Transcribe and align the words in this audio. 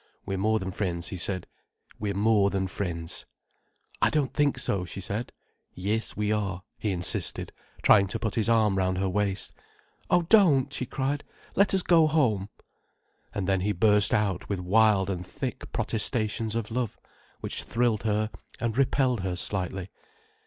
"We're 0.25 0.39
more 0.39 0.57
than 0.57 0.71
friends," 0.71 1.09
he 1.09 1.17
said. 1.17 1.45
"We're 1.99 2.15
more 2.15 2.49
than 2.49 2.65
friends." 2.65 3.27
"I 4.01 4.09
don't 4.09 4.33
think 4.33 4.57
so," 4.57 4.83
she 4.83 4.99
said. 4.99 5.31
"Yes 5.75 6.17
we 6.17 6.31
are," 6.31 6.63
he 6.79 6.89
insisted, 6.91 7.53
trying 7.83 8.07
to 8.07 8.17
put 8.17 8.33
his 8.33 8.49
arm 8.49 8.79
round 8.79 8.97
her 8.97 9.07
waist. 9.07 9.53
"Oh, 10.09 10.23
don't!" 10.23 10.73
she 10.73 10.87
cried. 10.87 11.23
"Let 11.55 11.75
us 11.75 11.83
go 11.83 12.07
home." 12.07 12.49
And 13.35 13.47
then 13.47 13.61
he 13.61 13.73
burst 13.73 14.11
out 14.11 14.49
with 14.49 14.59
wild 14.59 15.07
and 15.07 15.23
thick 15.23 15.71
protestations 15.71 16.55
of 16.55 16.71
love, 16.71 16.97
which 17.41 17.61
thrilled 17.61 18.01
her 18.01 18.31
and 18.59 18.75
repelled 18.75 19.19
her 19.19 19.35
slightly. 19.35 19.91